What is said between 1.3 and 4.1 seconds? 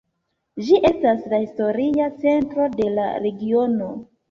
la historia centro de la regiono.